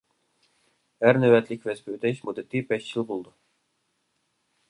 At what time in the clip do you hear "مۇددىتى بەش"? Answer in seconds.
2.29-2.89